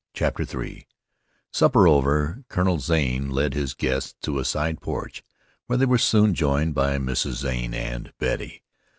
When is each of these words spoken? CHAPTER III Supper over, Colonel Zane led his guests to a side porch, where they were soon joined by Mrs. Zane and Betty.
CHAPTER 0.15 0.47
III 0.63 0.87
Supper 1.53 1.87
over, 1.87 2.43
Colonel 2.49 2.79
Zane 2.79 3.29
led 3.29 3.53
his 3.53 3.75
guests 3.75 4.15
to 4.23 4.39
a 4.39 4.45
side 4.45 4.81
porch, 4.81 5.21
where 5.67 5.77
they 5.77 5.85
were 5.85 5.99
soon 5.99 6.33
joined 6.33 6.73
by 6.73 6.97
Mrs. 6.97 7.33
Zane 7.33 7.75
and 7.75 8.11
Betty. 8.17 8.63